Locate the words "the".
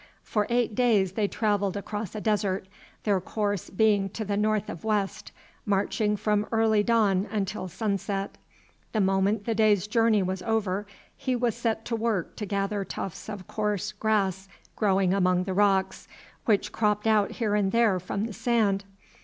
4.25-4.35, 8.93-8.99, 9.45-9.53, 15.43-15.53, 18.25-18.33